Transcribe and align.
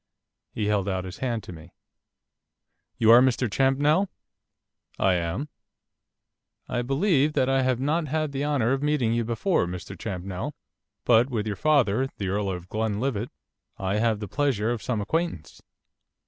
He 0.51 0.65
held 0.65 0.89
out 0.89 1.05
his 1.05 1.19
hand 1.19 1.43
to 1.43 1.51
me. 1.53 1.73
'You 2.97 3.11
are 3.11 3.21
Mr 3.21 3.47
Champnell?' 3.47 4.09
'I 4.97 5.13
am.' 5.13 5.49
'I 6.67 6.81
believe 6.81 7.33
that 7.33 7.47
I 7.47 7.61
have 7.61 7.79
not 7.79 8.07
had 8.07 8.31
the 8.31 8.43
honour 8.43 8.71
of 8.71 8.81
meeting 8.81 9.13
you 9.13 9.23
before, 9.23 9.67
Mr 9.67 9.95
Champnell, 9.95 10.53
but 11.05 11.29
with 11.29 11.45
your 11.45 11.55
father, 11.55 12.09
the 12.17 12.29
Earl 12.29 12.49
of 12.49 12.67
Glenlivet, 12.67 13.29
I 13.77 13.97
have 13.97 14.19
the 14.19 14.27
pleasure 14.27 14.71
of 14.71 14.81
some 14.81 15.01
acquaintance. 15.01 15.61